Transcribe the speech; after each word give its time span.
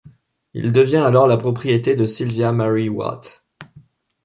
Il 0.55 0.71
devient 0.71 0.95
alors 1.05 1.27
la 1.27 1.37
propriété 1.37 1.93
de 1.93 2.07
Sylvia 2.07 2.51
Mary 2.51 2.89
Watt. 2.89 3.45